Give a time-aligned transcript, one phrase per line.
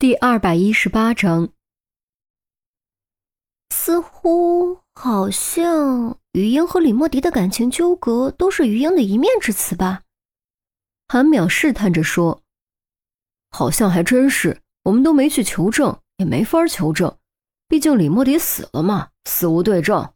[0.00, 1.48] 第二百一十八章，
[3.70, 10.02] 似乎好像于英和李莫迪的感情纠葛都是于英的一面之词吧？
[11.08, 12.40] 韩淼试探着说
[13.50, 17.18] ：“好像还真是，我们都没去求证，也没法求证，
[17.66, 20.12] 毕竟李莫迪死了嘛，死无对证。”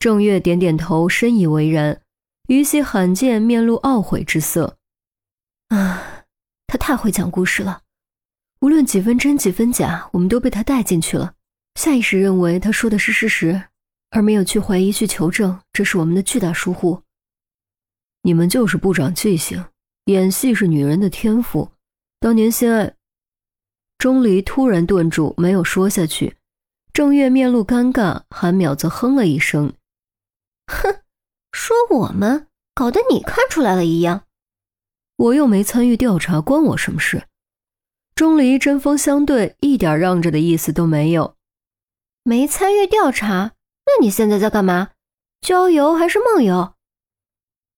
[0.00, 2.00] 郑月点点头，深以为然。
[2.48, 4.78] 于西罕见面露懊悔之色
[5.68, 6.24] ：“啊，
[6.66, 7.82] 他太会讲故事了。”
[8.60, 11.34] 无论几分真几分假，我们都被他带进去了，
[11.74, 13.64] 下意识认为他说的是事实，
[14.10, 17.02] 而没有去怀疑、去求证，这是我们的巨大疏忽。
[18.22, 19.64] 你们就是不长记性，
[20.06, 21.70] 演戏是女人的天赋。
[22.18, 22.94] 当年心爱，
[23.98, 26.36] 钟离突然顿住，没有说下去。
[26.92, 29.74] 郑月面露尴尬，韩淼则哼了一声
[30.66, 31.02] ：“哼，
[31.52, 34.22] 说我们，搞得你看出来了一样。
[35.16, 37.24] 我又没参与调查，关我什么事？”
[38.16, 41.36] 钟离针锋相对，一点让着的意思都没有。
[42.22, 43.52] 没参与调查，
[43.84, 44.92] 那你现在在干嘛？
[45.42, 46.72] 郊游还是梦游？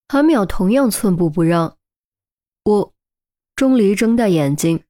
[0.06, 1.76] 韩淼同样寸步不让。
[2.62, 2.94] 我，
[3.56, 4.84] 钟离睁大眼睛，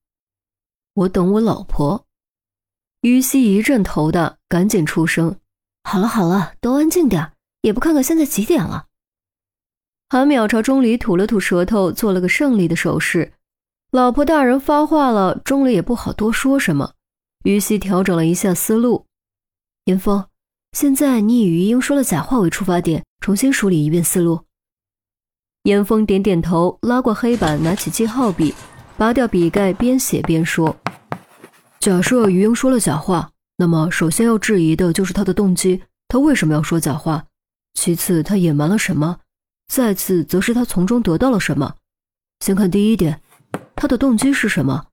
[0.92, 2.04] 我等我老婆。
[3.00, 5.40] 于西一阵头大，赶紧出声
[5.82, 7.32] ：“好了好了，都安静点，
[7.62, 8.88] 也不看看现在几点了。”
[10.10, 13.32] 韩淼朝钟离吐了吐舌头，做了个胜利的手势。
[13.90, 16.92] 老婆大人发话了，钟离也不好多说什么。
[17.44, 19.06] 于西调整了一下思路，
[19.86, 20.26] 严峰，
[20.72, 24.40] 现在你以于英说了假话为出发点，重新梳理一遍思路。
[25.62, 28.54] 严峰点点头，拉过黑板，拿起记号笔，
[28.98, 30.76] 拔掉笔盖，边写边说
[31.80, 37.24] ：“假设于英说了假话，那么首先要质疑的就是他的动机，他为什么要说假话？
[37.72, 39.20] 其次，他隐瞒了什么？
[39.72, 41.76] 再次，则是他从中得到了什么？
[42.40, 43.22] 先看第一点。”
[43.80, 44.86] 他的动机是什么？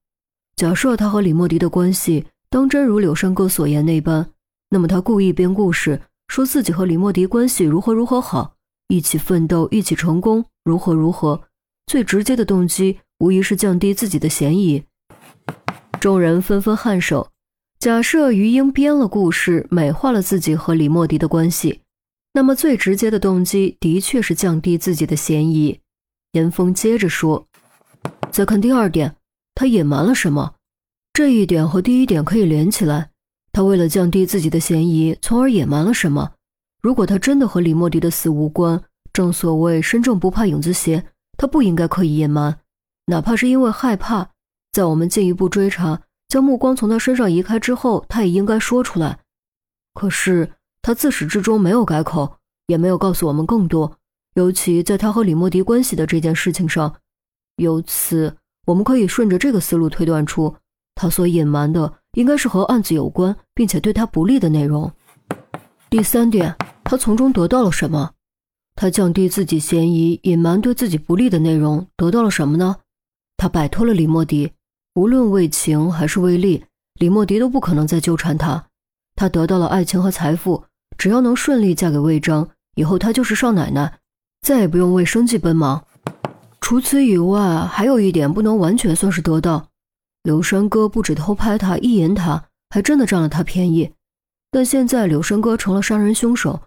[0.56, 4.30] 假设他和李莫迪的关系当真如柳山哥所言那般，
[4.70, 8.54] 那么他故意编故事，说自己和李莫迪关系如何如何好，
[8.88, 11.42] 一起奋斗，一起成功，如何如何。
[11.88, 14.84] 最直接的动机无疑是降低自己的嫌疑。
[16.00, 17.32] 众人纷纷颔首。
[17.80, 21.82] 假设于英编了故事，美化了自己和李莫迪的关系，
[22.34, 25.80] 那么最直接的动机的确是降低自己的嫌疑。
[26.34, 27.48] 严峰接着说。
[28.36, 29.16] 再看第二点，
[29.54, 30.56] 他隐瞒了什么？
[31.14, 33.12] 这一点和第一点可以连起来。
[33.54, 36.34] 他为了降低自己的嫌疑，从而隐瞒了什么？
[36.82, 41.06] 如果他真的和李莫迪的死无关，正所谓身正不怕影子斜，
[41.38, 42.60] 他不应该刻意隐瞒，
[43.06, 44.32] 哪怕是因为害怕。
[44.74, 49.20] 在我们进一步追查，将目光从他身上移开之后，他也应该说出来。
[49.94, 52.36] 可是他自始至终没有改口，
[52.68, 53.98] 也没有告诉我们更多，
[54.34, 56.94] 尤其在他和李莫迪关系的这件事情上。
[57.58, 58.36] 由此，
[58.66, 60.56] 我们可以顺着这个思路推断出，
[60.96, 64.92] 他所隐瞒的应该是和案子有关，并且对他不利的内容。
[65.90, 68.12] 第三点，他从中得到了什么？
[68.76, 72.76] 他降低自己嫌疑，隐瞒对自己不利的内容，得到了什么呢？
[73.38, 74.52] 他摆脱了李莫迪，
[74.96, 76.66] 无论为情还是为利，
[77.00, 78.66] 李莫迪都不可能再纠缠他。
[79.16, 80.66] 他得到了爱情和财富，
[80.98, 84.00] 只要能顺利嫁给魏章，以后他就是少奶奶，
[84.42, 85.86] 再也不用为生计奔忙。
[86.66, 89.68] 除此以外，还有一点不能完全算是得到。
[90.24, 93.94] 柳山哥不止偷拍他、意淫他，还真的占了他便宜。
[94.50, 96.60] 但现在柳山哥成了杀人凶手，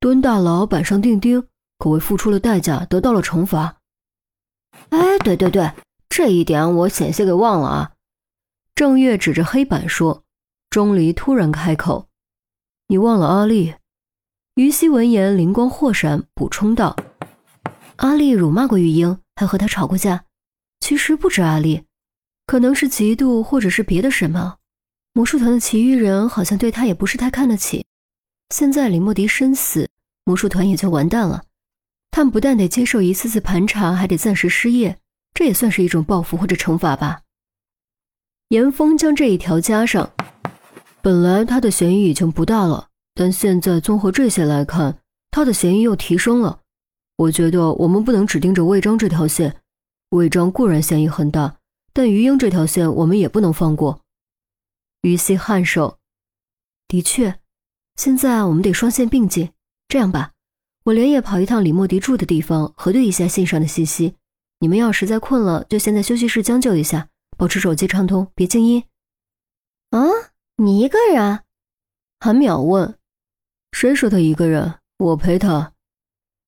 [0.00, 1.44] 蹲大牢、板上钉钉，
[1.76, 3.76] 可谓付出了代价，得到了惩罚。
[4.88, 5.70] 哎，对对对，
[6.08, 7.92] 这一点我险些给忘了啊！
[8.74, 10.22] 郑月指着黑板说。
[10.70, 12.08] 钟离突然开口
[12.88, 13.74] ：“你忘了阿丽？”
[14.56, 16.96] 于西闻言灵光霍闪，补充道
[18.02, 20.26] ：“阿丽辱骂过玉英。”还和他吵过架，
[20.80, 21.84] 其实不止阿丽，
[22.46, 24.58] 可能是嫉妒或者是别的什么。
[25.14, 27.86] 魔术团的其余人好像对他也不是太看得起。
[28.50, 29.88] 现在李莫迪身死，
[30.26, 31.44] 魔术团也就完蛋了。
[32.10, 34.98] 他们不但得接受一次次盘查，还得暂时失业，
[35.32, 37.22] 这也算是一种报复或者惩罚吧。
[38.48, 40.12] 严峰将这一条加上。
[41.00, 44.98] 本来他的嫌疑已经不大了，但现在综合这些来看，
[45.30, 46.60] 他的嫌疑又提升了。
[47.16, 49.60] 我觉得我们不能只盯着魏章这条线，
[50.10, 51.56] 魏章固然嫌疑很大，
[51.92, 54.00] 但于英这条线我们也不能放过。
[55.02, 55.98] 于西颔首，
[56.88, 57.38] 的确，
[57.96, 59.52] 现在我们得双线并进。
[59.88, 60.32] 这样吧，
[60.84, 64.14] 我连夜跑一趟李莫迪住的地方，核对一下信上的信息。
[64.60, 68.84] 你们要实在困了，就先在休息室将就一下，保持手机畅通，别静音。
[69.90, 70.00] 啊，
[70.56, 71.40] 你一个人？
[72.20, 72.96] 韩淼问。
[73.72, 74.74] 谁说他一个人？
[74.98, 75.71] 我陪他。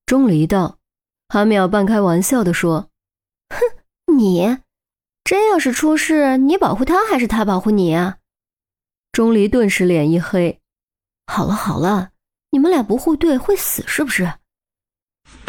[0.06, 0.79] 钟离道，
[1.29, 2.91] 韩淼半开玩笑地说
[3.49, 4.59] ：“哼，你
[5.25, 8.19] 真要是出事，你保护他还是他保护你啊？
[9.12, 10.61] 钟离顿时脸一黑。
[11.27, 12.11] 好了好了，
[12.51, 14.31] 你们俩不互对会死是不是？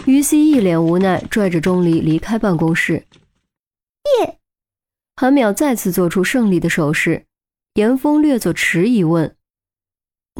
[0.06, 3.06] 于西一脸无奈，拽着钟离离开办公室。
[4.22, 4.40] 耶！
[5.18, 7.26] 韩淼再次做出胜利的手势。
[7.74, 9.36] 严峰略作迟疑，问：“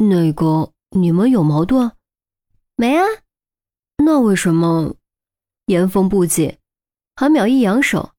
[0.00, 1.92] 那个，你们有矛盾？
[2.76, 3.04] 没啊？
[4.04, 4.96] 那为什么？”
[5.66, 6.58] 严峰不解。
[7.16, 8.12] 韩淼一扬手：“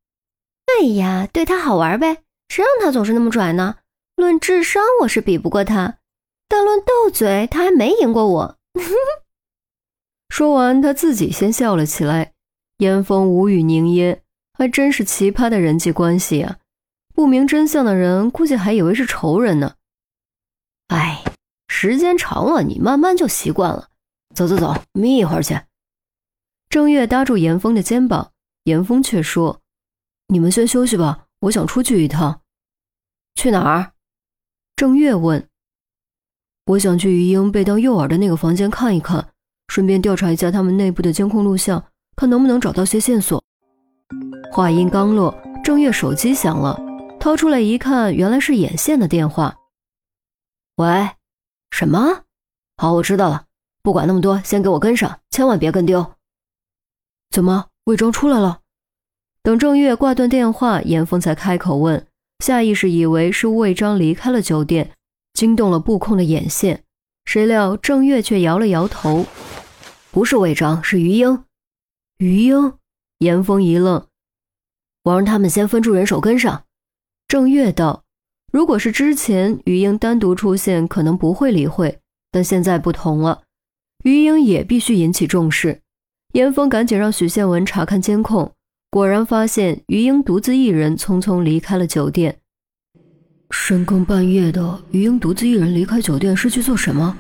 [0.66, 3.78] 哎呀，对他好玩呗，谁让他总是那么拽呢？
[4.16, 6.00] 论智商，我是比不过他，
[6.48, 8.58] 但论斗嘴，他还没赢过我。
[10.30, 12.34] ”说完，他自己先笑了起来。
[12.80, 14.22] 严峰无语凝噎，
[14.54, 16.58] 还真是奇葩的人际关系啊！
[17.14, 19.76] 不明真相的人估计还以为是仇人呢。
[20.90, 21.24] 哎，
[21.68, 23.90] 时间长了，你慢慢就习惯了。
[24.38, 25.60] 走走走，眯一会儿去。
[26.70, 28.34] 郑月搭住严峰的肩膀，
[28.66, 29.62] 严峰却说
[30.30, 32.42] ：“你们先休息吧，我想出去一趟。”
[33.34, 33.94] 去哪儿？
[34.76, 35.50] 郑月问。
[36.68, 39.28] 我想去于英被当诱饵的那个房间看一看，
[39.70, 41.84] 顺便调查一下他们内部的监控录像，
[42.16, 43.44] 看能不能找到些线索。
[44.52, 46.80] 话音刚落，郑月手机响了。
[47.20, 49.58] 掏出来一看，原来是眼线的电话。
[50.76, 51.10] 喂，
[51.72, 52.26] 什么？
[52.76, 53.47] 好，我知道了。
[53.88, 56.12] 不管那么多，先给我跟上，千万别跟丢。
[57.30, 58.60] 怎么，魏章出来了？
[59.42, 62.06] 等郑月挂断电话，严峰才开口问，
[62.40, 64.92] 下意识以为是魏章离开了酒店，
[65.32, 66.84] 惊动了布控的眼线。
[67.24, 69.26] 谁料郑月却摇了摇头，
[70.12, 71.46] 不是魏章，是于英。
[72.18, 72.74] 于英？
[73.20, 74.06] 严峰一愣。
[75.04, 76.66] 我让他们先分出人手跟上。
[77.30, 78.04] 郑月道
[78.52, 83.44] ：“如果是之前于英单独出现，可能不会理会，但现在不同了，
[84.08, 85.82] 于英也必须引起重视。”
[86.34, 88.54] 严峰赶紧让许宪文查看监控，
[88.90, 92.40] 果然发现于英独自一人匆匆离开了酒店。
[93.50, 97.18] 深更半夜的，于英独自一人离开酒店是去做什么？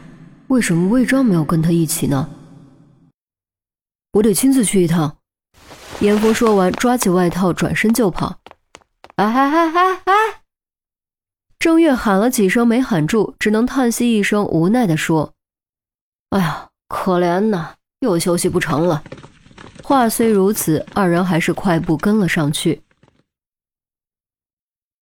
[0.47, 2.29] 为什么魏章没有跟他一起呢？
[4.13, 5.17] 我得亲自去一趟。
[5.99, 8.39] 严峰说完，抓起外套，转身就跑。
[9.15, 10.13] 哎哎哎哎哎！
[11.57, 15.33] 郑月喊了几声没喊住，只能叹息一声，无奈地说
[16.29, 17.69] ：“哎呀，可怜呐，
[17.99, 19.03] 又休息不成了。”
[19.83, 22.81] 话虽如此，二人还是快步跟了上去。